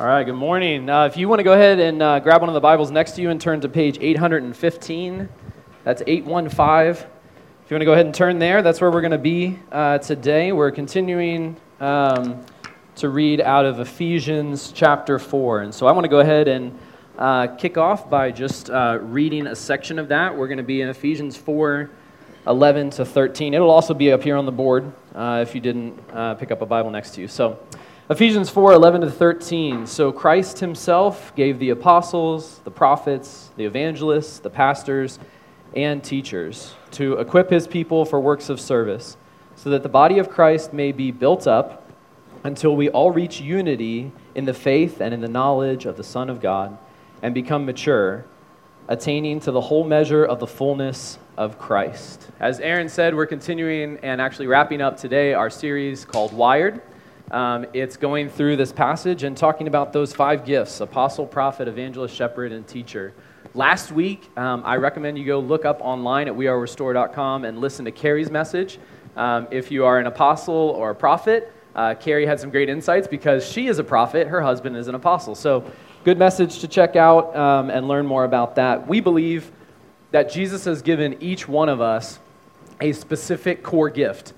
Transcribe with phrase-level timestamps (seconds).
[0.00, 0.88] All right, good morning.
[0.88, 3.12] Uh, if you want to go ahead and uh, grab one of the Bibles next
[3.16, 5.28] to you and turn to page 815,
[5.84, 6.88] that's 815.
[6.88, 7.06] If
[7.68, 9.98] you want to go ahead and turn there, that's where we're going to be uh,
[9.98, 10.52] today.
[10.52, 12.42] We're continuing um,
[12.96, 15.60] to read out of Ephesians chapter 4.
[15.60, 16.78] And so I want to go ahead and
[17.18, 20.34] uh, kick off by just uh, reading a section of that.
[20.34, 21.90] We're going to be in Ephesians 4
[22.46, 23.52] 11 to 13.
[23.52, 25.98] It'll also be up here on the board uh, if you didn't
[26.38, 27.28] pick up a Bible next to you.
[27.28, 27.58] So,
[28.10, 29.86] Ephesians 4 11 to 13.
[29.86, 35.20] So Christ himself gave the apostles, the prophets, the evangelists, the pastors,
[35.76, 39.16] and teachers to equip his people for works of service,
[39.54, 41.88] so that the body of Christ may be built up
[42.42, 46.28] until we all reach unity in the faith and in the knowledge of the Son
[46.28, 46.76] of God
[47.22, 48.24] and become mature,
[48.88, 52.28] attaining to the whole measure of the fullness of Christ.
[52.40, 56.82] As Aaron said, we're continuing and actually wrapping up today our series called Wired.
[57.30, 62.14] Um, it's going through this passage and talking about those five gifts apostle, prophet, evangelist,
[62.14, 63.14] shepherd, and teacher.
[63.54, 67.92] Last week, um, I recommend you go look up online at wearerestore.com and listen to
[67.92, 68.78] Carrie's message.
[69.16, 73.06] Um, if you are an apostle or a prophet, uh, Carrie had some great insights
[73.06, 75.34] because she is a prophet, her husband is an apostle.
[75.34, 75.70] So,
[76.04, 78.88] good message to check out um, and learn more about that.
[78.88, 79.52] We believe
[80.10, 82.18] that Jesus has given each one of us
[82.80, 84.32] a specific core gift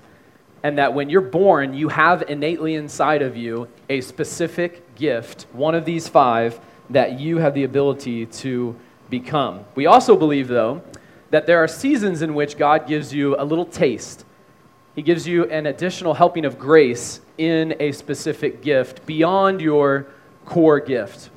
[0.63, 5.75] and that when you're born, you have innately inside of you a specific gift, one
[5.75, 8.75] of these five, that you have the ability to
[9.09, 9.65] become.
[9.75, 10.81] We also believe, though,
[11.29, 14.25] that there are seasons in which God gives you a little taste.
[14.95, 20.07] He gives you an additional helping of grace in a specific gift beyond your
[20.45, 21.29] core gift.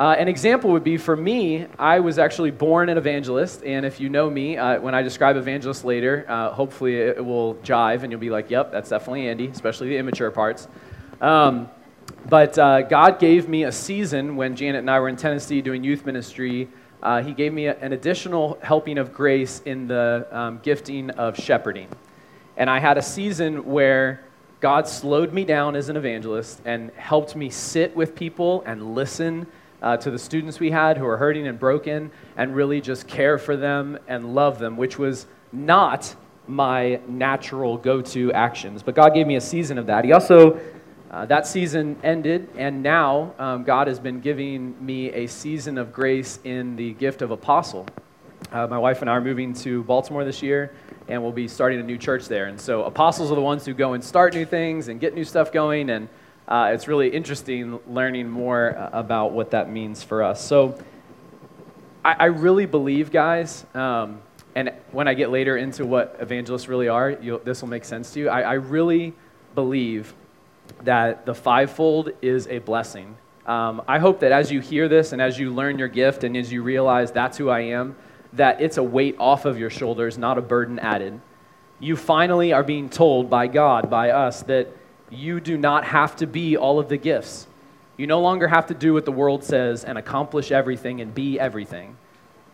[0.00, 4.00] Uh, an example would be for me, I was actually born an evangelist, and if
[4.00, 8.10] you know me, uh, when I describe evangelist later, uh, hopefully it, will jive and
[8.10, 10.68] you'll be like, yep, that's definitely Andy, especially the immature parts.
[11.20, 11.68] Um,
[12.30, 15.84] but uh, God gave me a season when Janet and I were in Tennessee doing
[15.84, 16.70] youth ministry.
[17.02, 21.36] Uh, he gave me a, an additional helping of grace in the um, gifting of
[21.36, 21.88] shepherding.
[22.56, 24.24] And I had a season where
[24.60, 29.46] God slowed me down as an evangelist and helped me sit with people and listen
[29.82, 33.38] uh, to the students we had who are hurting and broken and really just care
[33.38, 36.14] for them and love them, which was not
[36.46, 38.82] my natural go to actions.
[38.82, 40.04] But God gave me a season of that.
[40.04, 40.60] He also,
[41.10, 45.92] uh, that season ended, and now um, God has been giving me a season of
[45.92, 47.86] grace in the gift of apostle.
[48.52, 50.72] Uh, my wife and I are moving to Baltimore this year,
[51.08, 52.46] and we'll be starting a new church there.
[52.46, 55.24] And so, apostles are the ones who go and start new things and get new
[55.24, 55.90] stuff going.
[55.90, 56.08] And
[56.50, 60.44] uh, it's really interesting learning more uh, about what that means for us.
[60.44, 60.76] So,
[62.04, 64.20] I, I really believe, guys, um,
[64.54, 68.20] and when I get later into what evangelists really are, this will make sense to
[68.20, 68.28] you.
[68.28, 69.14] I, I, really
[69.54, 70.12] believe
[70.82, 73.16] that the fivefold is a blessing.
[73.46, 76.36] Um, I hope that as you hear this and as you learn your gift and
[76.36, 77.96] as you realize that's who I am,
[78.32, 81.20] that it's a weight off of your shoulders, not a burden added.
[81.78, 84.68] You finally are being told by God, by us, that
[85.10, 87.46] you do not have to be all of the gifts.
[87.96, 91.38] You no longer have to do what the world says and accomplish everything and be
[91.38, 91.96] everything.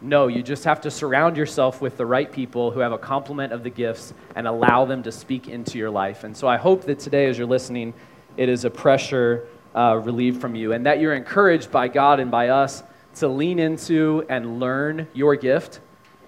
[0.01, 3.53] No, you just have to surround yourself with the right people who have a complement
[3.53, 6.25] of the gifts and allow them to speak into your life.
[6.25, 7.95] And so I hope that today, as you're listening,
[8.37, 12.31] it is a pressure uh, relieved from you and that you're encouraged by God and
[12.31, 12.83] by us
[13.17, 15.81] to lean into and learn your gift,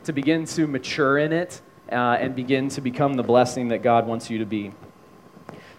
[0.05, 1.61] to begin to mature in it,
[1.93, 4.73] uh, and begin to become the blessing that God wants you to be.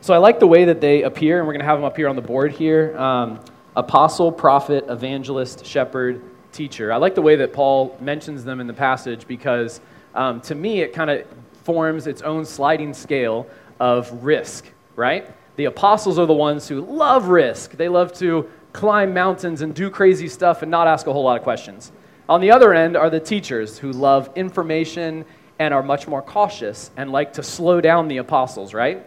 [0.01, 1.97] So I like the way that they appear, and we're going to have them up
[1.97, 3.41] here on the board here um,
[3.75, 6.21] apostle, prophet, evangelist, shepherd,
[6.51, 6.91] teacher.
[6.91, 9.81] I like the way that Paul mentions them in the passage because
[10.15, 11.25] um, to me it kind of
[11.63, 13.47] forms its own sliding scale
[13.79, 14.65] of risk,
[14.95, 15.29] right?
[15.57, 17.71] The apostles are the ones who love risk.
[17.71, 21.37] They love to climb mountains and do crazy stuff and not ask a whole lot
[21.37, 21.91] of questions.
[22.27, 25.25] On the other end are the teachers who love information
[25.59, 29.05] and are much more cautious and like to slow down the apostles, right?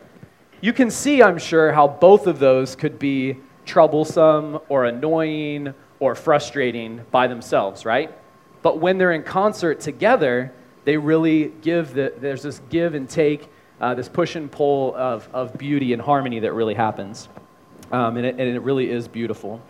[0.62, 6.14] You can see, I'm sure, how both of those could be troublesome or annoying or
[6.14, 8.16] frustrating by themselves, right?
[8.62, 10.52] But when they're in concert together,
[10.84, 13.50] they really give the, there's this give and take,
[13.80, 17.28] uh, this push and pull of, of beauty and harmony that really happens.
[17.90, 19.60] Um, and, it, and it really is beautiful.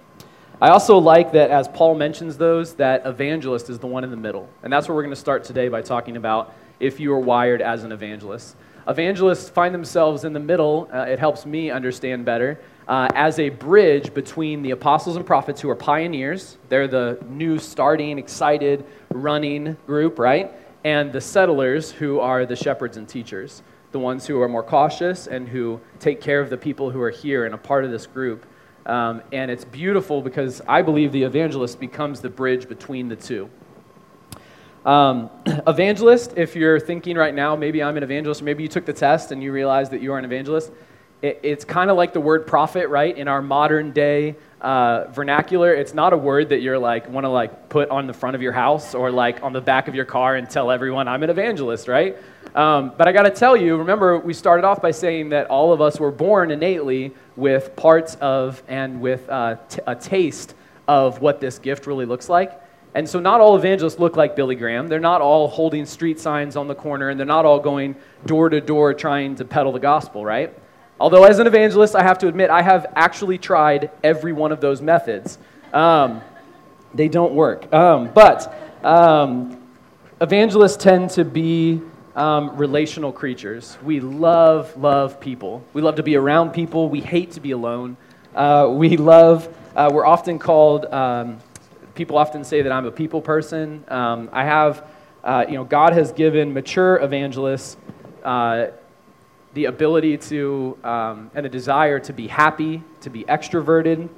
[0.60, 4.16] I also like that as Paul mentions those, that evangelist is the one in the
[4.18, 4.46] middle.
[4.62, 7.62] And that's where we're going to start today by talking about if you are wired
[7.62, 8.56] as an evangelist.
[8.88, 13.48] Evangelists find themselves in the middle, uh, it helps me understand better, uh, as a
[13.48, 16.58] bridge between the apostles and prophets who are pioneers.
[16.68, 20.52] They're the new, starting, excited, running group, right?
[20.84, 23.62] And the settlers who are the shepherds and teachers,
[23.92, 27.10] the ones who are more cautious and who take care of the people who are
[27.10, 28.46] here and a part of this group.
[28.84, 33.48] Um, and it's beautiful because I believe the evangelist becomes the bridge between the two.
[34.84, 35.30] Um,
[35.66, 38.92] evangelist, if you're thinking right now, maybe I'm an evangelist, or maybe you took the
[38.92, 40.72] test and you realize that you are an evangelist,
[41.22, 43.16] it, it's kind of like the word prophet, right?
[43.16, 47.28] In our modern day uh, vernacular, it's not a word that you're like, want to
[47.28, 50.04] like put on the front of your house or like on the back of your
[50.04, 52.16] car and tell everyone I'm an evangelist, right?
[52.54, 55.72] Um, but I got to tell you, remember, we started off by saying that all
[55.72, 60.54] of us were born innately with parts of and with uh, t- a taste
[60.88, 62.61] of what this gift really looks like.
[62.94, 64.86] And so, not all evangelists look like Billy Graham.
[64.86, 67.96] They're not all holding street signs on the corner, and they're not all going
[68.26, 70.54] door to door trying to peddle the gospel, right?
[71.00, 74.60] Although, as an evangelist, I have to admit, I have actually tried every one of
[74.60, 75.38] those methods.
[75.72, 76.20] Um,
[76.94, 77.72] they don't work.
[77.72, 79.62] Um, but um,
[80.20, 81.80] evangelists tend to be
[82.14, 83.78] um, relational creatures.
[83.82, 85.64] We love, love people.
[85.72, 86.88] We love to be around people.
[86.88, 87.96] We hate to be alone.
[88.34, 91.38] Uh, we love, uh, we're often called, um,
[92.02, 93.84] people often say that I'm a people person.
[93.86, 94.84] Um, I have,
[95.22, 97.76] uh, you know, God has given mature evangelists
[98.24, 98.72] uh,
[99.54, 104.08] the ability to, um, and the desire to be happy, to be extroverted.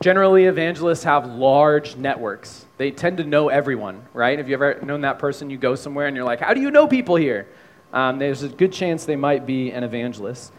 [0.00, 2.66] Generally, evangelists have large networks.
[2.78, 4.36] They tend to know everyone, right?
[4.36, 5.50] Have you ever known that person?
[5.50, 7.46] You go somewhere and you're like, how do you know people here?
[7.92, 10.52] Um, there's a good chance they might be an evangelist.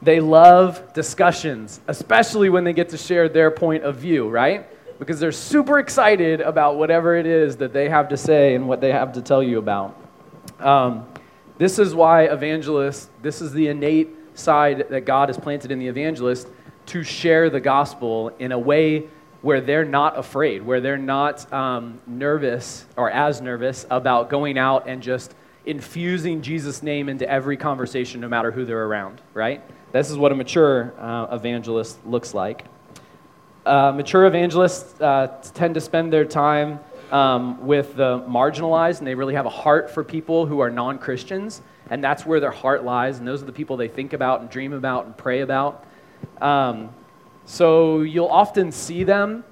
[0.00, 4.66] They love discussions, especially when they get to share their point of view, right?
[5.02, 8.80] Because they're super excited about whatever it is that they have to say and what
[8.80, 10.00] they have to tell you about.
[10.60, 11.06] Um,
[11.58, 15.88] this is why evangelists, this is the innate side that God has planted in the
[15.88, 16.46] evangelist
[16.86, 19.08] to share the gospel in a way
[19.40, 24.86] where they're not afraid, where they're not um, nervous or as nervous about going out
[24.86, 25.34] and just
[25.66, 29.62] infusing Jesus' name into every conversation, no matter who they're around, right?
[29.90, 32.66] This is what a mature uh, evangelist looks like.
[33.64, 36.80] Uh, mature evangelists uh, tend to spend their time
[37.12, 40.98] um, with the marginalized, and they really have a heart for people who are non
[40.98, 44.40] Christians, and that's where their heart lies, and those are the people they think about
[44.40, 45.86] and dream about and pray about.
[46.40, 46.90] Um,
[47.44, 49.44] so you'll often see them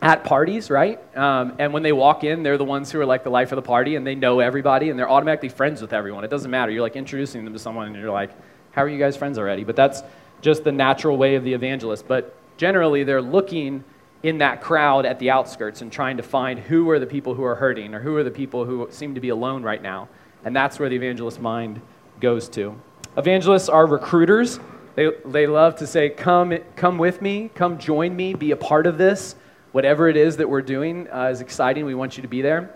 [0.00, 0.98] at parties, right?
[1.16, 3.56] Um, and when they walk in, they're the ones who are like the life of
[3.56, 6.24] the party, and they know everybody, and they're automatically friends with everyone.
[6.24, 6.72] It doesn't matter.
[6.72, 8.30] You're like introducing them to someone, and you're like,
[8.70, 9.64] how are you guys friends already?
[9.64, 10.02] But that's
[10.40, 12.06] just the natural way of the evangelist.
[12.06, 13.82] But generally they're looking
[14.22, 17.44] in that crowd at the outskirts and trying to find who are the people who
[17.44, 20.08] are hurting or who are the people who seem to be alone right now.
[20.44, 21.80] And that's where the evangelist mind
[22.20, 22.78] goes to.
[23.16, 24.58] Evangelists are recruiters.
[24.96, 28.86] They, they love to say, come, come with me, come join me, be a part
[28.86, 29.36] of this.
[29.70, 31.84] Whatever it is that we're doing uh, is exciting.
[31.84, 32.74] We want you to be there.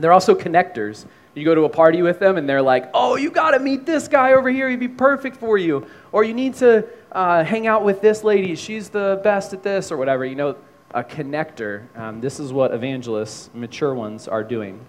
[0.00, 1.06] They're also connectors.
[1.34, 3.86] You go to a party with them and they're like, oh, you got to meet
[3.86, 4.68] this guy over here.
[4.68, 5.86] He'd be perfect for you.
[6.10, 8.54] Or you need to uh, hang out with this lady.
[8.54, 10.24] She's the best at this or whatever.
[10.24, 10.56] You know,
[10.92, 11.84] a connector.
[11.96, 14.84] Um, this is what evangelists, mature ones, are doing.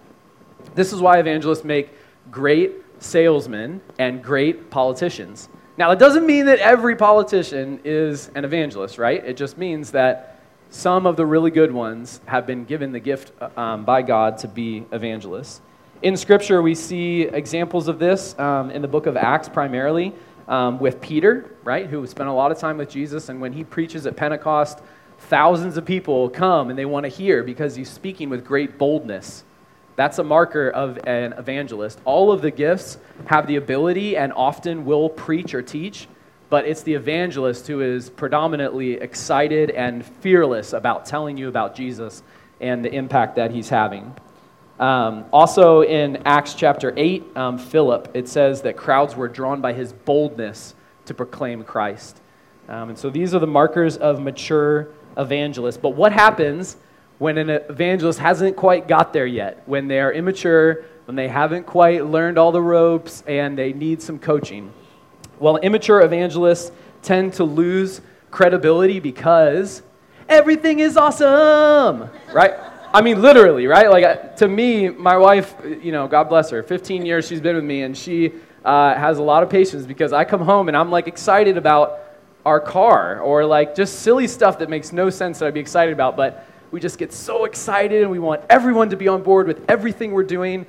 [0.76, 1.92] This is why evangelists make
[2.30, 5.50] great salesmen and great politicians.
[5.78, 9.24] Now, it doesn't mean that every politician is an evangelist, right?
[9.26, 10.40] It just means that
[10.70, 14.38] some of the really good ones have been given the gift uh, um, by God
[14.40, 15.62] to be evangelists.
[16.02, 20.14] In Scripture, we see examples of this um, in the book of Acts primarily
[20.52, 23.30] um, with Peter, right, who spent a lot of time with Jesus.
[23.30, 24.80] And when he preaches at Pentecost,
[25.18, 29.46] thousands of people come and they want to hear because he's speaking with great boldness.
[29.96, 32.00] That's a marker of an evangelist.
[32.04, 32.98] All of the gifts
[33.28, 36.08] have the ability and often will preach or teach,
[36.50, 42.24] but it's the evangelist who is predominantly excited and fearless about telling you about Jesus
[42.60, 44.14] and the impact that he's having.
[44.82, 49.74] Um, also in Acts chapter 8, um, Philip, it says that crowds were drawn by
[49.74, 50.74] his boldness
[51.06, 52.20] to proclaim Christ.
[52.68, 55.78] Um, and so these are the markers of mature evangelists.
[55.78, 56.78] But what happens
[57.20, 59.62] when an evangelist hasn't quite got there yet?
[59.68, 64.02] When they are immature, when they haven't quite learned all the ropes, and they need
[64.02, 64.74] some coaching?
[65.40, 66.72] Well, immature evangelists
[67.04, 69.84] tend to lose credibility because
[70.28, 72.71] everything is awesome, right?
[72.94, 73.90] I mean, literally, right?
[73.90, 77.56] Like, uh, to me, my wife, you know, God bless her, 15 years she's been
[77.56, 78.34] with me, and she
[78.66, 82.00] uh, has a lot of patience because I come home and I'm like excited about
[82.46, 85.94] our car or like just silly stuff that makes no sense that I'd be excited
[85.94, 89.48] about, but we just get so excited and we want everyone to be on board
[89.48, 90.66] with everything we're doing.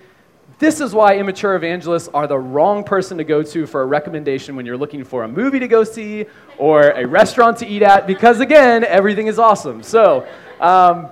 [0.58, 4.54] This is why immature evangelists are the wrong person to go to for a recommendation
[4.54, 6.26] when you're looking for a movie to go see
[6.56, 9.82] or a restaurant to eat at, because again, everything is awesome.
[9.82, 10.26] So,
[10.60, 11.08] um,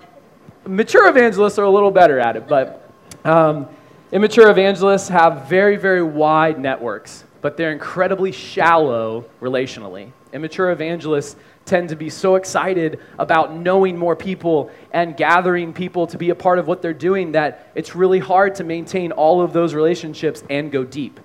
[0.70, 2.88] mature evangelists are a little better at it, but
[3.24, 3.68] um,
[4.12, 7.24] immature evangelists have very, very wide networks.
[7.42, 10.12] but they're incredibly shallow relationally.
[10.34, 16.18] Immature evangelists tend to be so excited about knowing more people and gathering people to
[16.18, 19.54] be a part of what they're doing that it's really hard to maintain all of
[19.54, 21.18] those relationships and go deep.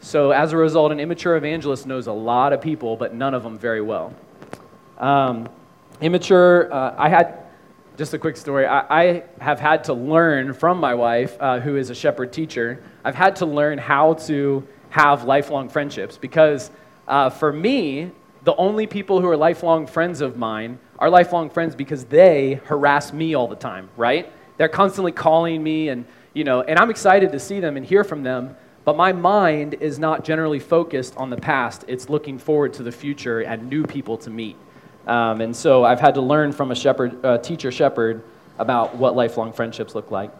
[0.00, 3.42] So, as a result, an immature evangelist knows a lot of people, but none of
[3.42, 4.14] them very well.
[4.98, 5.48] Um,
[6.00, 7.47] immature, uh, I had
[7.98, 8.64] just a quick story.
[8.64, 12.80] I, I, have had to learn from my wife, uh, who is a shepherd teacher,
[13.04, 16.70] I've had to learn how to have lifelong friendships because
[17.08, 18.12] uh, for me,
[18.44, 23.12] the only people who are lifelong friends of mine are lifelong friends because they harass
[23.12, 24.32] me all the time, right?
[24.58, 28.04] They're constantly calling me and, you know, and I'm excited to see them and hear
[28.04, 31.84] from them, but my mind is not generally focused on the past.
[31.88, 34.56] It's looking forward to the future and new people to meet.
[35.08, 38.22] Um, and so I've had to learn from a shepherd, teacher shepherd
[38.58, 40.30] about what lifelong friendships look like.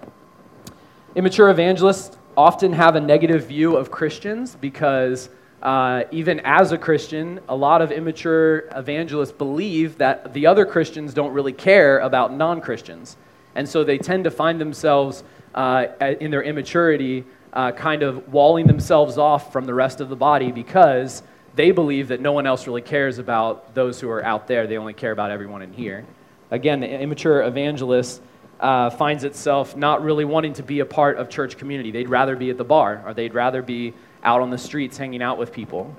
[1.15, 5.31] Immature evangelists often have a negative view of Christians because
[5.63, 11.15] uh, even as a Christian, a lot of immature evangelists believe that the other Christians
[11.15, 13.17] don't really care about non Christians.
[13.55, 15.87] And so they tend to find themselves uh,
[16.21, 20.53] in their immaturity uh, kind of walling themselves off from the rest of the body
[20.53, 21.23] because
[21.59, 24.69] they believe that no one else really cares about those who are out there.
[24.69, 26.07] They only care about everyone in here.
[26.53, 28.23] Again, the immature evangelist
[28.61, 31.91] uh, finds itself not really wanting to be a part of church community.
[31.91, 35.21] They'd rather be at the bar or they'd rather be out on the streets hanging
[35.21, 35.93] out with people.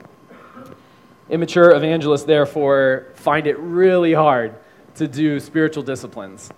[1.30, 4.56] Immature evangelists, therefore, find it really hard
[4.96, 6.50] to do spiritual disciplines.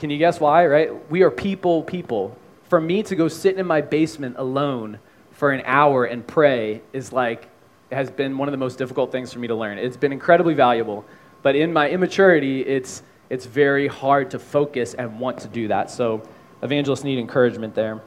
[0.00, 1.08] Can you guess why, right?
[1.08, 2.36] We are people, people.
[2.64, 4.98] For me to go sit in my basement alone
[5.30, 7.48] for an hour and pray is like,
[7.90, 9.78] has been one of the most difficult things for me to learn.
[9.78, 11.04] It's been incredibly valuable,
[11.42, 15.90] but in my immaturity, it's, it's very hard to focus and want to do that.
[15.90, 16.22] So,
[16.62, 18.02] evangelists need encouragement there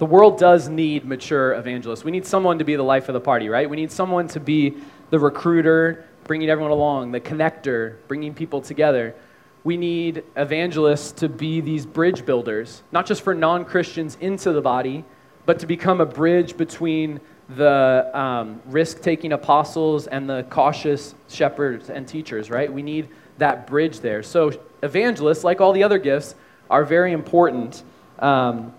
[0.00, 2.04] the world does need mature evangelists.
[2.04, 3.68] We need someone to be the life of the party, right?
[3.68, 4.78] We need someone to be
[5.10, 9.14] the recruiter, bringing everyone along, the connector, bringing people together.
[9.62, 14.62] We need evangelists to be these bridge builders, not just for non Christians into the
[14.62, 15.04] body,
[15.44, 17.20] but to become a bridge between
[17.56, 22.72] the um, risk taking apostles and the cautious shepherds and teachers, right?
[22.72, 24.22] We need that bridge there.
[24.22, 24.52] So,
[24.82, 26.34] evangelists, like all the other gifts,
[26.68, 27.82] are very important.
[28.18, 28.74] Um,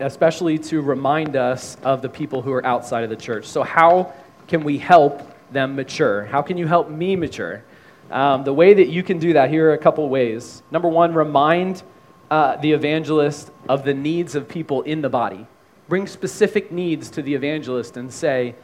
[0.00, 3.46] especially to remind us of the people who are outside of the church.
[3.46, 4.12] So, how
[4.46, 6.24] can we help them mature?
[6.24, 7.64] How can you help me mature?
[8.10, 10.62] Um, the way that you can do that, here are a couple ways.
[10.70, 11.82] Number one, remind
[12.30, 15.46] uh, the evangelist of the needs of people in the body.
[15.88, 18.54] Bring specific needs to the evangelist and say,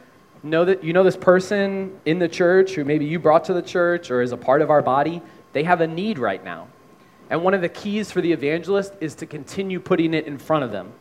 [0.42, 3.62] know that you know this person in the church who maybe you brought to the
[3.62, 6.68] church or is a part of our body, they have a need right now.
[7.30, 10.64] And one of the keys for the evangelist is to continue putting it in front
[10.64, 10.92] of them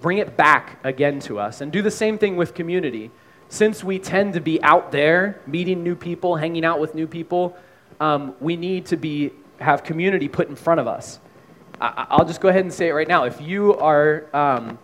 [0.00, 1.60] bring it back again to us.
[1.60, 3.10] And do the same thing with community.
[3.48, 7.56] Since we tend to be out there meeting new people, hanging out with new people,
[8.00, 11.18] um, we need to be, have community put in front of us.
[11.80, 13.24] I, will just go ahead and say it right now.
[13.24, 14.78] If you are, um,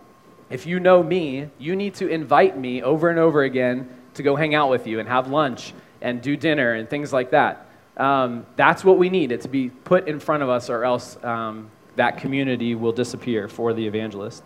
[0.51, 4.35] if you know me, you need to invite me over and over again to go
[4.35, 7.67] hang out with you and have lunch and do dinner and things like that.
[7.97, 11.21] Um, that's what we need it to be put in front of us, or else
[11.23, 14.43] um, that community will disappear for the evangelist.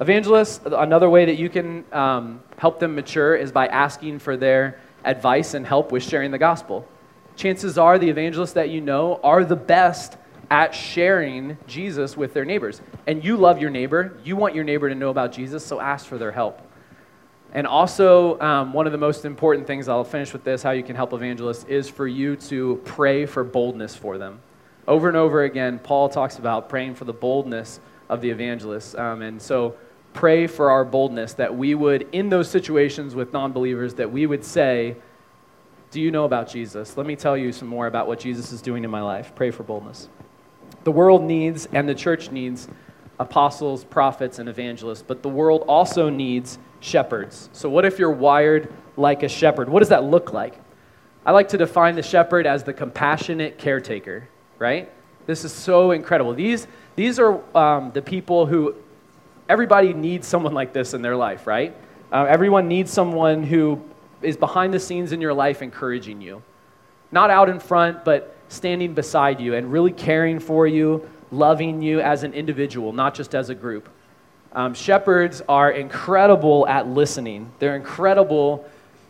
[0.00, 4.78] Evangelists, another way that you can um, help them mature is by asking for their
[5.04, 6.86] advice and help with sharing the gospel.
[7.36, 10.16] Chances are the evangelists that you know are the best
[10.50, 12.80] at sharing Jesus with their neighbors.
[13.06, 16.06] And you love your neighbor, you want your neighbor to know about Jesus, so ask
[16.06, 16.62] for their help.
[17.52, 20.82] And also, um, one of the most important things, I'll finish with this how you
[20.82, 24.40] can help evangelists, is for you to pray for boldness for them.
[24.86, 28.94] Over and over again, Paul talks about praying for the boldness of the evangelists.
[28.94, 29.76] Um, and so,
[30.12, 34.26] pray for our boldness that we would, in those situations with non believers, that we
[34.26, 34.96] would say,
[35.90, 36.96] Do you know about Jesus?
[36.96, 39.32] Let me tell you some more about what Jesus is doing in my life.
[39.34, 40.08] Pray for boldness.
[40.86, 42.68] The world needs, and the church needs,
[43.18, 47.48] apostles, prophets, and evangelists, but the world also needs shepherds.
[47.52, 49.68] So, what if you're wired like a shepherd?
[49.68, 50.54] What does that look like?
[51.24, 54.28] I like to define the shepherd as the compassionate caretaker,
[54.60, 54.88] right?
[55.26, 56.34] This is so incredible.
[56.34, 58.76] These, these are um, the people who
[59.48, 61.74] everybody needs someone like this in their life, right?
[62.12, 63.82] Uh, everyone needs someone who
[64.22, 66.44] is behind the scenes in your life encouraging you.
[67.10, 72.00] Not out in front, but standing beside you and really caring for you, loving you
[72.00, 73.88] as an individual, not just as a group.
[74.52, 77.50] Um, shepherds are incredible at listening.
[77.58, 78.68] They're incredible,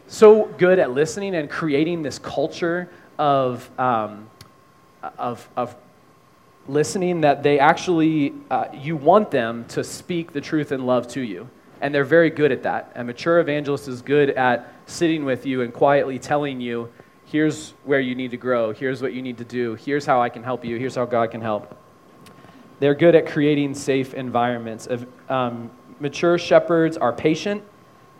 [0.08, 2.88] so good at listening and creating this culture
[3.18, 4.28] of, um,
[5.18, 5.76] of, of
[6.66, 11.20] listening that they actually, uh, you want them to speak the truth and love to
[11.20, 11.48] you.
[11.80, 12.92] And they're very good at that.
[12.96, 16.90] A mature evangelist is good at sitting with you and quietly telling you,
[17.26, 20.28] here's where you need to grow, here's what you need to do, here's how I
[20.28, 21.76] can help you, here's how God can help.
[22.78, 24.88] They're good at creating safe environments.
[25.28, 27.62] Um, mature shepherds are patient.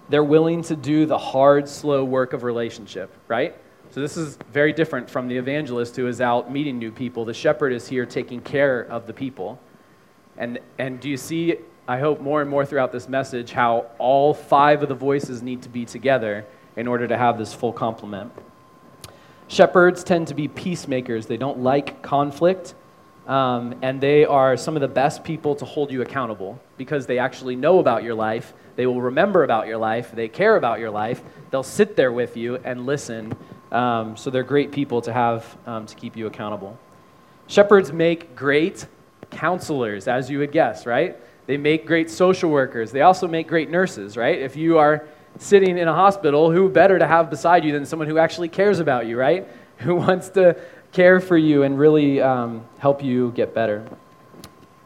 [0.08, 3.56] They're willing to do the hard, slow work of relationship, right?
[3.90, 7.24] So this is very different from the evangelist who is out meeting new people.
[7.24, 9.60] The shepherd is here taking care of the people.
[10.36, 14.34] And, and do you see, I hope, more and more throughout this message, how all
[14.34, 16.44] five of the voices need to be together
[16.76, 18.32] in order to have this full complement?
[19.48, 21.26] Shepherds tend to be peacemakers.
[21.26, 22.74] They don't like conflict.
[23.26, 27.18] Um, and they are some of the best people to hold you accountable because they
[27.18, 28.54] actually know about your life.
[28.76, 30.12] They will remember about your life.
[30.12, 31.22] They care about your life.
[31.50, 33.34] They'll sit there with you and listen.
[33.72, 36.78] Um, so they're great people to have um, to keep you accountable.
[37.48, 38.86] Shepherds make great
[39.30, 41.16] counselors, as you would guess, right?
[41.46, 42.92] They make great social workers.
[42.92, 44.38] They also make great nurses, right?
[44.38, 48.08] If you are sitting in a hospital, who better to have beside you than someone
[48.08, 49.46] who actually cares about you, right?
[49.80, 50.56] Who wants to
[50.92, 53.86] care for you and really um, help you get better.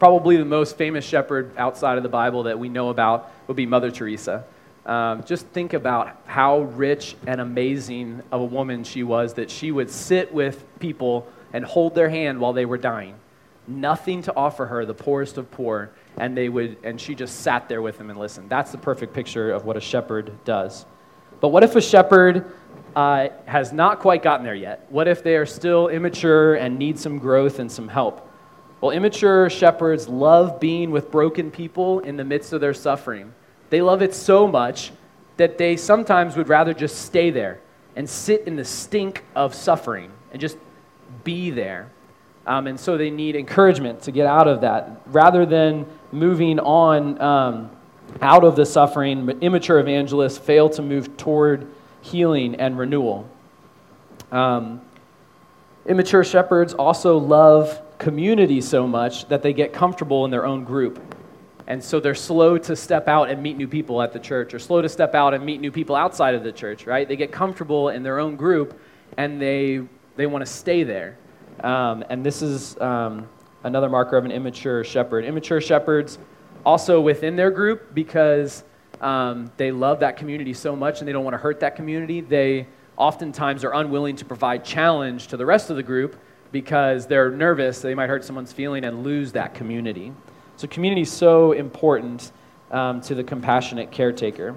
[0.01, 3.67] Probably the most famous shepherd outside of the Bible that we know about would be
[3.67, 4.45] Mother Teresa.
[4.87, 9.71] Um, just think about how rich and amazing of a woman she was that she
[9.71, 13.15] would sit with people and hold their hand while they were dying.
[13.71, 17.69] Nothing to offer her, the poorest of poor, and they would and she just sat
[17.69, 18.51] there with him and listened.
[18.51, 20.85] That's the perfect picture of what a shepherd does.
[21.41, 22.53] But what if a shepherd
[22.97, 24.87] uh, has not quite gotten there yet?
[24.91, 28.29] What if they are still immature and need some growth and some help?
[28.81, 33.33] Well, immature shepherds love being with broken people in the midst of their suffering.
[33.69, 34.91] They love it so much
[35.37, 37.61] that they sometimes would rather just stay there
[37.95, 40.59] and sit in the stink of suffering and just
[41.25, 41.91] be there.
[42.51, 45.03] Um, and so they need encouragement to get out of that.
[45.07, 47.71] Rather than moving on um,
[48.21, 51.69] out of the suffering, immature evangelists fail to move toward
[52.01, 53.31] healing and renewal.
[54.33, 54.81] Um,
[55.87, 61.01] immature shepherds also love community so much that they get comfortable in their own group.
[61.69, 64.59] And so they're slow to step out and meet new people at the church, or
[64.59, 67.07] slow to step out and meet new people outside of the church, right?
[67.07, 68.77] They get comfortable in their own group
[69.19, 69.83] and they,
[70.17, 71.17] they want to stay there.
[71.63, 73.29] Um, and this is um,
[73.65, 75.25] another marker of an immature shepherd.
[75.25, 76.19] Immature shepherds
[76.65, 78.65] also within their group because
[79.01, 82.21] um, they love that community so much and they don't want to hurt that community.
[82.21, 86.17] They oftentimes are unwilling to provide challenge to the rest of the group
[86.53, 90.13] because they're nervous they might hurt someone's feeling and lose that community.
[90.57, 92.33] So, community is so important
[92.71, 94.55] um, to the compassionate caretaker.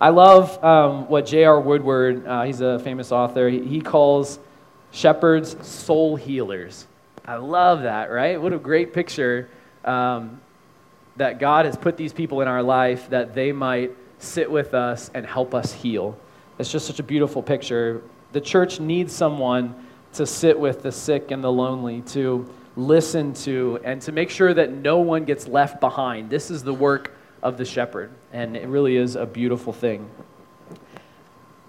[0.00, 1.60] I love um, what J.R.
[1.60, 4.38] Woodward, uh, he's a famous author, he, he calls
[4.94, 6.86] shepherds soul healers.
[7.26, 8.40] I love that, right?
[8.40, 9.48] What a great picture
[9.84, 10.40] um,
[11.16, 15.10] that God has put these people in our life that they might sit with us
[15.12, 16.16] and help us heal.
[16.58, 18.02] It's just such a beautiful picture.
[18.32, 19.74] The church needs someone
[20.12, 24.54] to sit with the sick and the lonely, to listen to, and to make sure
[24.54, 26.30] that no one gets left behind.
[26.30, 30.08] This is the work of the shepherd, and it really is a beautiful thing.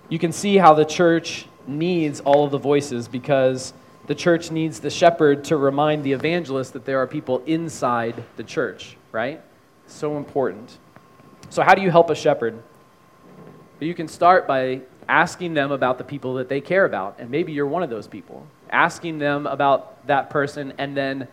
[0.09, 3.73] You can see how the church needs all of the voices because
[4.07, 8.43] the church needs the shepherd to remind the evangelist that there are people inside the
[8.43, 9.41] church right?
[9.87, 10.77] So important.
[11.49, 12.61] So, how do you help a shepherd?
[13.79, 17.15] You can start by asking them about the people that they care about.
[17.17, 18.45] And maybe you're one of those people.
[18.69, 21.29] Asking them about that person and then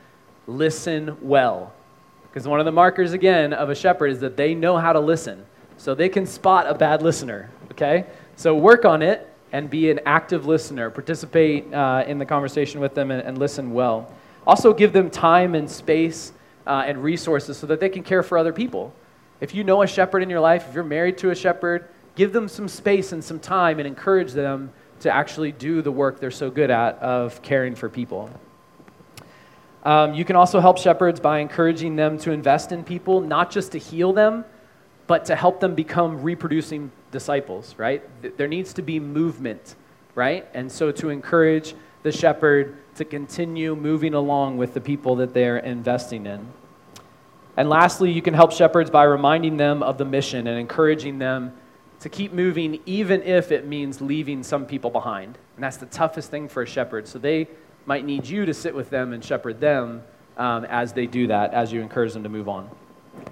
[0.46, 1.72] listen well.
[2.22, 5.00] Because one of the markers, again, of a shepherd is that they know how to
[5.00, 5.44] listen.
[5.76, 8.06] So they can spot a bad listener, okay?
[8.36, 10.90] So work on it and be an active listener.
[10.90, 14.12] Participate uh, in the conversation with them and, and listen well.
[14.46, 16.32] Also, give them time and space
[16.66, 18.92] uh, and resources so that they can care for other people.
[19.40, 22.32] If you know a shepherd in your life, if you're married to a shepherd, give
[22.32, 26.30] them some space and some time and encourage them to actually do the work they're
[26.30, 28.30] so good at of caring for people.
[29.84, 33.72] Um, you can also help shepherds by encouraging them to invest in people, not just
[33.72, 34.44] to heal them,
[35.12, 38.02] but to help them become reproducing disciples, right?
[38.38, 39.74] There needs to be movement,
[40.14, 40.48] right?
[40.54, 45.58] And so to encourage the shepherd to continue moving along with the people that they're
[45.58, 46.48] investing in.
[47.58, 51.52] And lastly, you can help shepherds by reminding them of the mission and encouraging them
[52.00, 55.36] to keep moving, even if it means leaving some people behind.
[55.56, 57.06] And that's the toughest thing for a shepherd.
[57.06, 57.48] So they
[57.84, 60.04] might need you to sit with them and shepherd them
[60.38, 62.70] um, as they do that, as you encourage them to move on.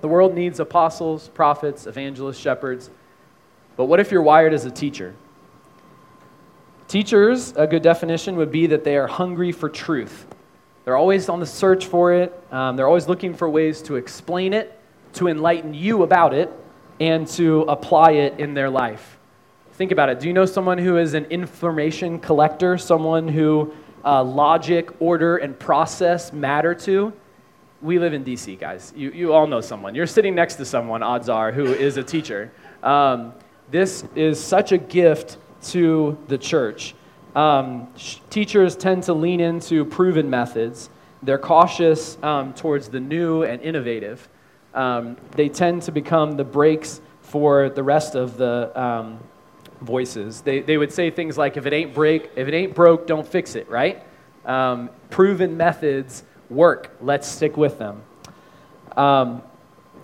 [0.00, 2.90] The world needs apostles, prophets, evangelists, shepherds.
[3.76, 5.14] But what if you're wired as a teacher?
[6.88, 10.26] Teachers, a good definition would be that they are hungry for truth.
[10.84, 14.52] They're always on the search for it, um, they're always looking for ways to explain
[14.52, 14.78] it,
[15.14, 16.50] to enlighten you about it,
[16.98, 19.18] and to apply it in their life.
[19.74, 20.20] Think about it.
[20.20, 23.72] Do you know someone who is an information collector, someone who
[24.04, 27.12] uh, logic, order, and process matter to?
[27.82, 28.92] We live in DC, guys.
[28.94, 29.94] You, you all know someone.
[29.94, 32.52] You're sitting next to someone, odds are, who is a teacher.
[32.82, 33.32] Um,
[33.70, 35.38] this is such a gift
[35.68, 36.94] to the church.
[37.34, 40.90] Um, sh- teachers tend to lean into proven methods.
[41.22, 44.28] They're cautious um, towards the new and innovative.
[44.74, 49.20] Um, they tend to become the brakes for the rest of the um,
[49.80, 50.42] voices.
[50.42, 53.26] They, they would say things like, if it ain't break, if it ain't broke, don't
[53.26, 54.02] fix it, right?
[54.44, 56.96] Um, proven methods work.
[57.00, 58.02] Let's stick with them.
[58.96, 59.42] Um,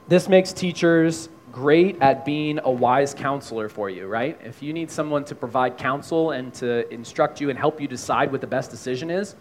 [0.09, 4.39] this makes teachers great at being a wise counselor for you, right?
[4.45, 8.31] If you need someone to provide counsel and to instruct you and help you decide
[8.31, 9.35] what the best decision is,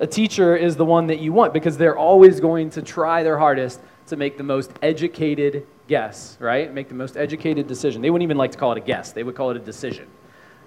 [0.00, 3.36] a teacher is the one that you want because they're always going to try their
[3.36, 6.72] hardest to make the most educated guess, right?
[6.72, 8.00] Make the most educated decision.
[8.00, 10.06] They wouldn't even like to call it a guess, they would call it a decision.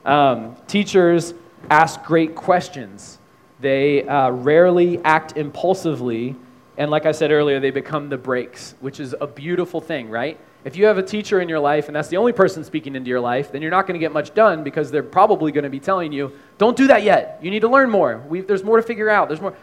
[0.05, 1.33] Um, teachers
[1.69, 3.19] ask great questions.
[3.61, 6.35] They uh, rarely act impulsively.
[6.77, 10.39] And like I said earlier, they become the brakes, which is a beautiful thing, right?
[10.63, 13.09] If you have a teacher in your life and that's the only person speaking into
[13.09, 15.69] your life, then you're not going to get much done because they're probably going to
[15.69, 17.39] be telling you, don't do that yet.
[17.41, 18.23] You need to learn more.
[18.27, 19.27] We've, there's more to figure out.
[19.27, 19.55] There's more.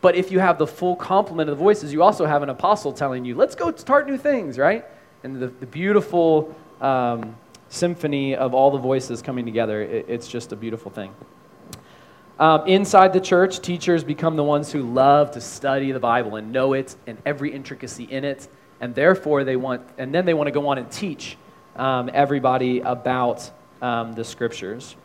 [0.00, 2.92] But if you have the full complement of the voices, you also have an apostle
[2.92, 4.84] telling you, let's go start new things, right?
[5.26, 7.36] and the, the beautiful um,
[7.68, 9.82] symphony of all the voices coming together.
[9.82, 11.12] It, it's just a beautiful thing.
[12.38, 16.52] Um, inside the church, teachers become the ones who love to study the Bible and
[16.52, 18.48] know it and every intricacy in it,
[18.80, 21.38] and therefore they want, and then they want to go on and teach
[21.76, 24.96] um, everybody about um, the scriptures.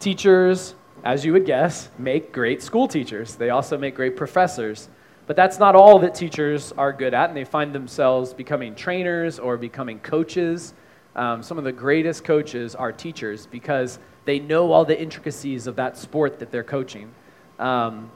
[0.00, 3.36] Teachers, as you would guess, make great school teachers.
[3.36, 4.88] They also make great professors.
[5.28, 9.38] But that's not all that teachers are good at, and they find themselves becoming trainers
[9.38, 10.74] or becoming coaches.
[11.14, 15.76] Um, some of the greatest coaches are teachers because they know all the intricacies of
[15.76, 17.10] that sport that they're coaching.
[17.58, 18.10] Um,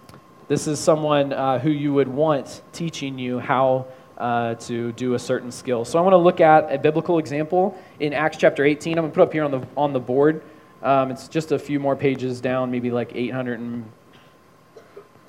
[0.48, 3.86] this is someone uh, who you would want teaching you how
[4.18, 5.84] uh, to do a certain skill.
[5.84, 8.98] So I want to look at a biblical example in Acts chapter 18.
[8.98, 10.42] I'm going to put up here on the, on the board.
[10.82, 13.90] Um, it's just a few more pages down, maybe like 800 and.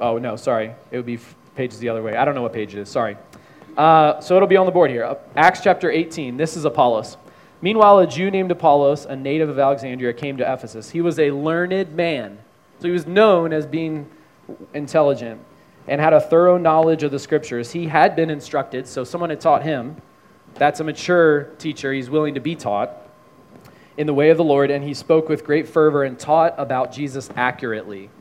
[0.01, 0.75] Oh, no, sorry.
[0.91, 1.19] It would be
[1.55, 2.17] pages the other way.
[2.17, 2.89] I don't know what page it is.
[2.89, 3.15] Sorry.
[3.77, 5.15] Uh, so it'll be on the board here.
[5.35, 6.35] Acts chapter 18.
[6.35, 7.17] This is Apollos.
[7.65, 10.91] Meanwhile, a Jew named Apollos, a native of Alexandria, came to Ephesus.
[10.91, 12.37] He was a learned man.
[12.77, 14.07] So he was known as being
[14.75, 15.41] intelligent
[15.87, 17.71] and had a thorough knowledge of the scriptures.
[17.71, 19.95] He had been instructed, so someone had taught him.
[20.53, 21.91] That's a mature teacher.
[21.91, 22.91] He's willing to be taught
[23.97, 26.91] in the way of the Lord, and he spoke with great fervor and taught about
[26.91, 28.11] Jesus accurately.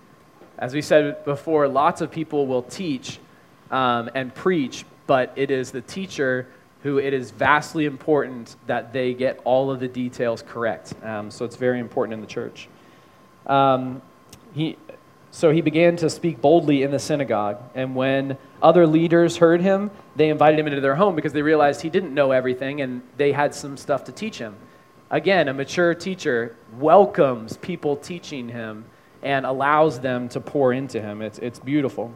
[0.56, 3.18] As we said before, lots of people will teach
[3.70, 6.48] um, and preach, but it is the teacher
[6.84, 10.92] who it is vastly important that they get all of the details correct.
[11.02, 12.68] Um, so it's very important in the church.
[13.46, 14.02] Um,
[14.52, 14.76] he,
[15.30, 19.90] so he began to speak boldly in the synagogue, and when other leaders heard him,
[20.14, 23.32] they invited him into their home because they realized he didn't know everything and they
[23.32, 24.54] had some stuff to teach him.
[25.10, 28.84] Again, a mature teacher welcomes people teaching him
[29.22, 31.22] and allows them to pour into him.
[31.22, 32.12] It's, it's beautiful.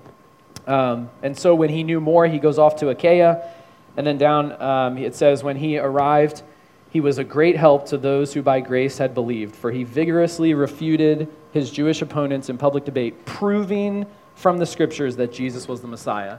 [0.66, 3.50] Um, and so when he knew more, he goes off to Achaia.
[3.98, 6.44] And then down, um, it says, when he arrived,
[6.90, 10.54] he was a great help to those who by grace had believed, for he vigorously
[10.54, 14.06] refuted his Jewish opponents in public debate, proving
[14.37, 16.38] from the scriptures that Jesus was the Messiah.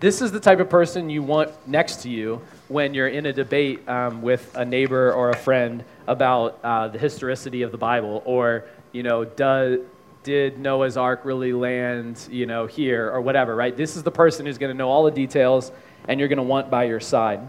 [0.00, 3.34] This is the type of person you want next to you when you're in a
[3.34, 8.22] debate um, with a neighbor or a friend about uh, the historicity of the Bible,
[8.24, 9.80] or you know, does
[10.24, 13.76] did Noah's Ark really land, you know, here or whatever, right?
[13.76, 15.70] This is the person who's going to know all the details
[16.08, 17.48] and you're going to want by your side.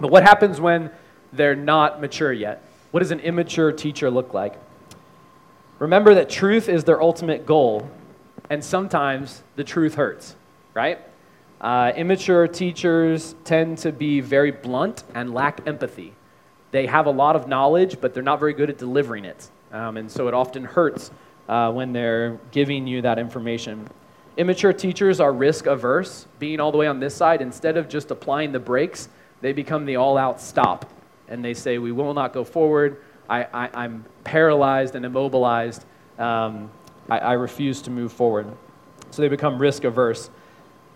[0.00, 0.90] But what happens when
[1.32, 2.62] they're not mature yet?
[2.92, 4.54] What does an immature teacher look like?
[5.80, 7.90] Remember that truth is their ultimate goal,
[8.48, 10.36] and sometimes the truth hurts,
[10.72, 11.00] right?
[11.60, 16.14] Uh, immature teachers tend to be very blunt and lack empathy.
[16.70, 19.48] They have a lot of knowledge, but they're not very good at delivering it.
[19.72, 21.10] Um, and so it often hurts
[21.48, 23.88] uh, when they're giving you that information.
[24.36, 27.40] Immature teachers are risk averse, being all the way on this side.
[27.40, 29.08] Instead of just applying the brakes,
[29.40, 30.90] they become the all out stop.
[31.28, 33.02] And they say, We will not go forward.
[33.28, 35.84] I, am paralyzed and immobilized.
[36.18, 36.70] Um,
[37.08, 38.46] I, I refuse to move forward.
[39.10, 40.30] So they become risk averse.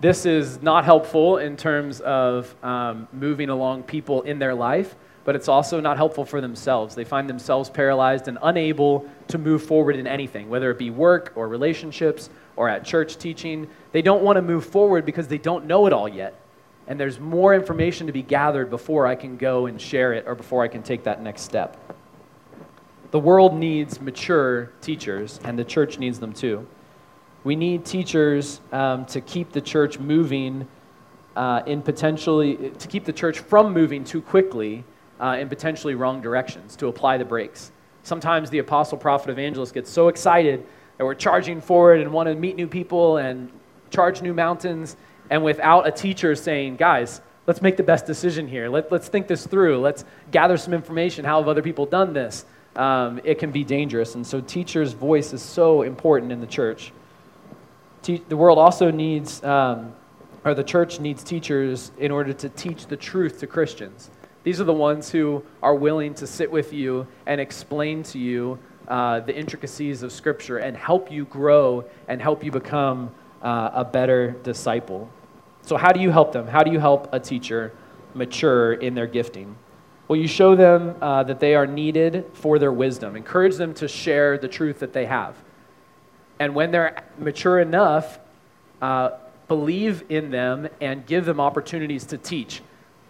[0.00, 5.36] This is not helpful in terms of um, moving along people in their life but
[5.36, 6.94] it's also not helpful for themselves.
[6.94, 11.32] They find themselves paralyzed and unable to move forward in anything, whether it be work
[11.36, 13.68] or relationships or at church teaching.
[13.92, 16.34] They don't want to move forward because they don't know it all yet.
[16.88, 20.34] and there's more information to be gathered before I can go and share it or
[20.34, 21.76] before I can take that next step.
[23.10, 26.66] The world needs mature teachers, and the church needs them too.
[27.44, 30.66] We need teachers um, to keep the church moving
[31.36, 34.84] uh, in potentially, to keep the church from moving too quickly
[35.20, 37.72] uh, in potentially wrong directions, to apply the brakes.
[38.02, 42.34] Sometimes the apostle, prophet, evangelist gets so excited that we're charging forward and want to
[42.34, 43.50] meet new people and
[43.90, 44.96] charge new mountains
[45.30, 48.68] and without a teacher saying, guys, let's make the best decision here.
[48.68, 49.80] Let, let's think this through.
[49.80, 51.24] Let's gather some information.
[51.24, 52.44] How have other people done this?
[52.76, 54.14] Um, it can be dangerous.
[54.14, 56.92] And so, teacher's voice is so important in the church.
[58.02, 59.92] Te- the world also needs, um,
[60.44, 64.10] or the church needs teachers in order to teach the truth to Christians.
[64.44, 68.58] These are the ones who are willing to sit with you and explain to you
[68.86, 73.10] uh, the intricacies of Scripture and help you grow and help you become
[73.42, 75.10] uh, a better disciple.
[75.62, 76.46] So, how do you help them?
[76.46, 77.72] How do you help a teacher
[78.14, 79.56] mature in their gifting?
[80.06, 83.16] Well, you show them uh, that they are needed for their wisdom.
[83.16, 85.36] Encourage them to share the truth that they have.
[86.40, 88.18] And when they're mature enough,
[88.80, 89.10] uh,
[89.48, 92.62] believe in them and give them opportunities to teach.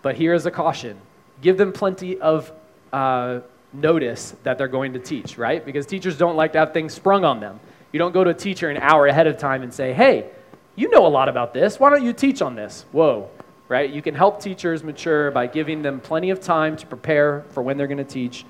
[0.02, 0.98] But here is a caution
[1.40, 2.52] give them plenty of
[2.92, 3.40] uh,
[3.72, 5.64] notice that they're going to teach, right?
[5.64, 7.60] Because teachers don't like to have things sprung on them.
[7.92, 10.30] You don't go to a teacher an hour ahead of time and say, hey,
[10.76, 11.80] you know a lot about this.
[11.80, 12.84] Why don't you teach on this?
[12.92, 13.30] Whoa,
[13.68, 13.90] right?
[13.90, 17.76] You can help teachers mature by giving them plenty of time to prepare for when
[17.76, 18.44] they're going to teach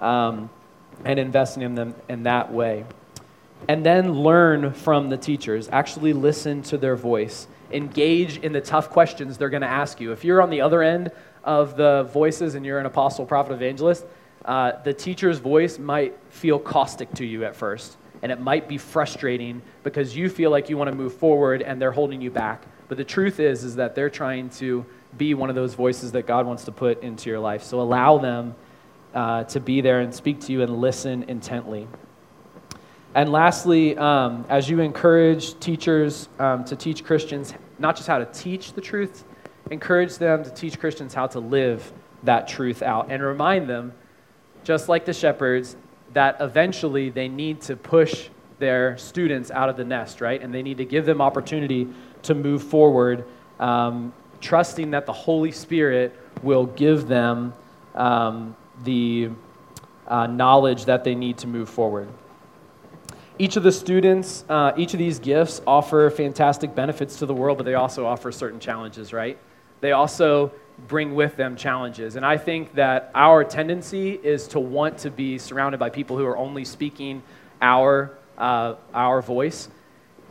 [0.00, 0.50] um,
[1.04, 2.84] and investing in them in that way.
[3.68, 5.68] And then learn from the teachers.
[5.70, 7.46] Actually listen to their voice.
[7.70, 10.12] Engage in the tough questions they're going to ask you.
[10.12, 11.10] If you're on the other end
[11.44, 14.04] of the voices and you're an apostle, prophet, evangelist,
[14.44, 18.78] uh, the teacher's voice might feel caustic to you at first and it might be
[18.78, 22.62] frustrating because you feel like you want to move forward and they're holding you back.
[22.88, 24.86] But the truth is is that they're trying to
[25.18, 27.64] be one of those voices that God wants to put into your life.
[27.64, 28.54] So allow them
[29.12, 31.88] uh, to be there and speak to you and listen intently.
[33.14, 38.26] And lastly, um, as you encourage teachers um, to teach Christians not just how to
[38.26, 39.24] teach the truth,
[39.70, 43.92] encourage them to teach Christians how to live that truth out and remind them,
[44.64, 45.76] just like the shepherds,
[46.12, 50.40] that eventually they need to push their students out of the nest, right?
[50.40, 51.88] And they need to give them opportunity
[52.22, 53.24] to move forward,
[53.58, 57.54] um, trusting that the Holy Spirit will give them
[57.94, 59.30] um, the
[60.06, 62.08] uh, knowledge that they need to move forward.
[63.38, 67.58] Each of the students, uh, each of these gifts offer fantastic benefits to the world,
[67.58, 69.38] but they also offer certain challenges, right?
[69.82, 70.52] They also
[70.88, 72.16] bring with them challenges.
[72.16, 76.24] And I think that our tendency is to want to be surrounded by people who
[76.24, 77.22] are only speaking
[77.60, 79.68] our, uh, our voice.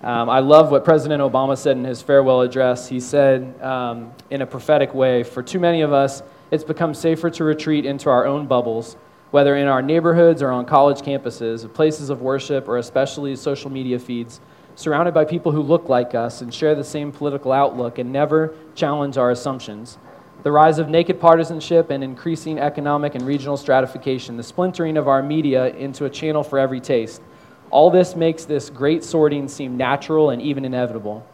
[0.02, 2.90] Um, I love what President Obama said in his farewell address.
[2.90, 7.30] He said, um, in a prophetic way, for too many of us, it's become safer
[7.30, 8.96] to retreat into our own bubbles,
[9.32, 14.00] whether in our neighborhoods or on college campuses, places of worship, or especially social media
[14.00, 14.40] feeds,
[14.76, 18.54] surrounded by people who look like us and share the same political outlook and never
[18.76, 19.98] challenge our assumptions
[20.44, 25.22] the rise of naked partisanship and increasing economic and regional stratification, the splintering of our
[25.22, 27.22] media into a channel for every taste.
[27.70, 31.26] All this makes this great sorting seem natural and even inevitable.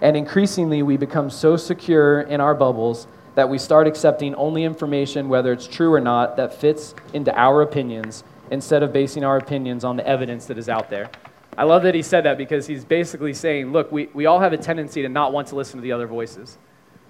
[0.00, 5.28] And increasingly, we become so secure in our bubbles that we start accepting only information,
[5.28, 9.84] whether it's true or not, that fits into our opinions instead of basing our opinions
[9.84, 11.10] on the evidence that is out there.
[11.56, 14.54] I love that he said that because he's basically saying, look, we, we all have
[14.54, 16.56] a tendency to not want to listen to the other voices.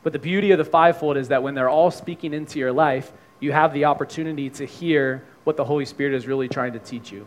[0.02, 3.12] But the beauty of the fivefold is that when they're all speaking into your life,
[3.38, 7.12] you have the opportunity to hear what the Holy Spirit is really trying to teach
[7.12, 7.26] you.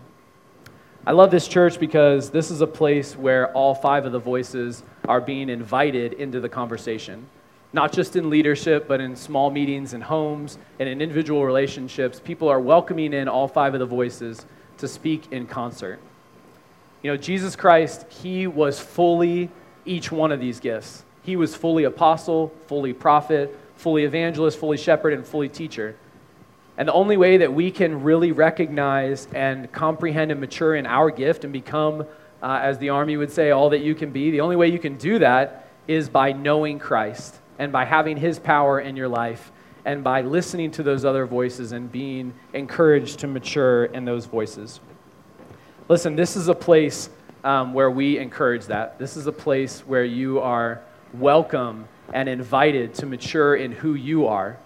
[1.08, 4.84] I love this church because this is a place where all five of the voices
[5.08, 7.28] are being invited into the conversation.
[7.74, 12.20] Not just in leadership, but in small meetings and homes and in individual relationships.
[12.20, 14.46] People are welcoming in all five of the voices
[14.80, 16.00] to speak in concert.
[17.06, 19.52] You know, Jesus Christ, he was fully
[19.86, 21.06] each one of these gifts.
[21.22, 25.96] He was fully apostle, fully prophet, fully evangelist, fully shepherd, and fully teacher.
[26.80, 31.12] And the only way that we can really recognize and comprehend and mature in our
[31.12, 32.08] gift and become,
[32.42, 34.80] uh, as the army would say, all that you can be, the only way you
[34.80, 39.52] can do that is by knowing Christ and by having his power in your life
[39.86, 44.80] and by listening to those other voices and being encouraged to mature in those voices.
[45.88, 47.12] Listen, this is a place
[47.44, 48.98] um, where we encourage that.
[48.98, 50.82] This is a place where you are
[51.14, 54.58] welcome and invited to mature in who you are.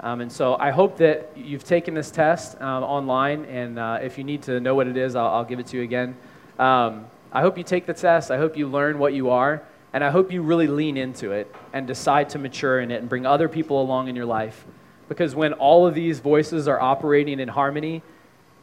[0.00, 4.18] Um, and so I hope that you've taken this test um, online, and uh, if
[4.18, 6.16] you need to know what it is, I'll, I'll give it to you again.
[6.58, 8.32] Um, I hope you take the test.
[8.32, 9.62] I hope you learn what you are.
[9.92, 13.08] And I hope you really lean into it and decide to mature in it and
[13.08, 14.64] bring other people along in your life.
[15.08, 18.02] Because when all of these voices are operating in harmony,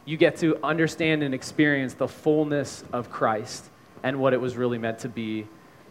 [0.04, 3.70] you get to understand and experience the fullness of Christ
[4.02, 5.46] and what it was really meant to be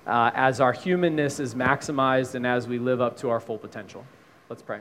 [0.06, 4.06] uh, as our humanness is maximized and as we live up to our full potential.
[4.50, 4.80] Let's pray.